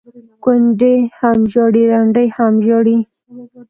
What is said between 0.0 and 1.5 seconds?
ـ کونډې هم